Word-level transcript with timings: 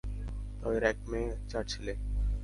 তাদের 0.59 0.83
এক 0.83 0.97
মেয়ে, 1.07 1.31
চার 1.49 1.63
ছেলে। 1.67 1.93